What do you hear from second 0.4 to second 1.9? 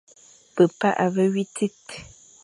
Pepa a ve wui tsit.